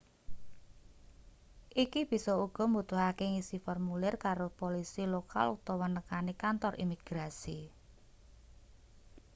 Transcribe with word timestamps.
iki 1.83 2.01
bisa 2.11 2.31
uga 2.45 2.63
mbutuhake 2.71 3.23
ngisi 3.33 3.57
formulir 3.65 4.15
karo 4.25 4.47
polisi 4.61 5.03
lokal 5.15 5.45
utawa 5.57 5.85
nekani 5.95 6.33
kantor 6.43 6.73
imigrasi 6.83 7.59